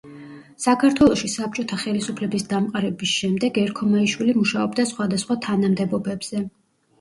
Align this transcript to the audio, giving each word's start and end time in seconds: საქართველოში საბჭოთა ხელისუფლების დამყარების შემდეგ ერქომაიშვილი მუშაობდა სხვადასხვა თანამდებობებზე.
საქართველოში 0.63 1.27
საბჭოთა 1.33 1.77
ხელისუფლების 1.83 2.45
დამყარების 2.53 3.11
შემდეგ 3.19 3.61
ერქომაიშვილი 3.65 4.35
მუშაობდა 4.39 4.87
სხვადასხვა 4.95 5.39
თანამდებობებზე. 5.49 6.45